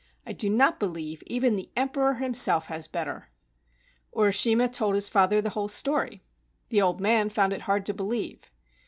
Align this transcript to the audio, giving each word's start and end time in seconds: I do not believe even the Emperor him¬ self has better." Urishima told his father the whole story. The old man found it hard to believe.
I 0.25 0.33
do 0.33 0.49
not 0.49 0.79
believe 0.79 1.21
even 1.27 1.55
the 1.55 1.69
Emperor 1.75 2.15
him¬ 2.15 2.35
self 2.35 2.65
has 2.69 2.87
better." 2.87 3.29
Urishima 4.15 4.73
told 4.73 4.95
his 4.95 5.09
father 5.09 5.41
the 5.41 5.51
whole 5.51 5.67
story. 5.67 6.23
The 6.69 6.81
old 6.81 6.99
man 6.99 7.29
found 7.29 7.53
it 7.53 7.61
hard 7.69 7.85
to 7.85 7.93
believe. 7.93 8.49